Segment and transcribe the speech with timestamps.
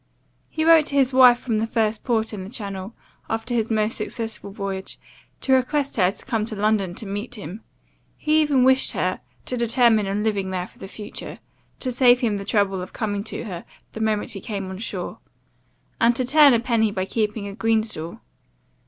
[0.49, 2.95] He wrote to his wife from the first port in the Channel,
[3.29, 4.97] after his most successful voyage,
[5.41, 7.61] to request her to come to London to meet him;
[8.17, 11.37] he even wished her to determine on living there for the future,
[11.81, 15.19] to save him the trouble of coming to her the moment he came on shore;
[15.99, 18.21] and to turn a penny by keeping a green stall.